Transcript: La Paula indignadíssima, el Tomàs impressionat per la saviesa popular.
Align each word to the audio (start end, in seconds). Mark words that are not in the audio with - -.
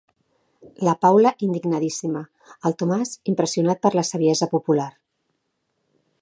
La 0.87 0.93
Paula 1.05 1.31
indignadíssima, 1.47 2.23
el 2.69 2.77
Tomàs 2.79 3.13
impressionat 3.33 3.83
per 3.85 3.93
la 4.01 4.05
saviesa 4.11 4.49
popular. 4.57 4.89